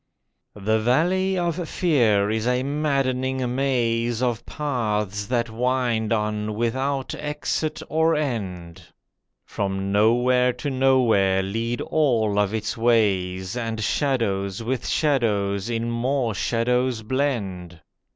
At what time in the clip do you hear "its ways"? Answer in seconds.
12.51-13.55